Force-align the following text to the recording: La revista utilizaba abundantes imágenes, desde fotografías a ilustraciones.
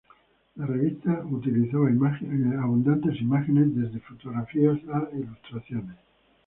La 0.55 0.65
revista 0.65 1.23
utilizaba 1.29 1.87
abundantes 1.87 3.21
imágenes, 3.21 3.75
desde 3.75 3.99
fotografías 3.99 4.79
a 4.91 5.07
ilustraciones. 5.15 5.97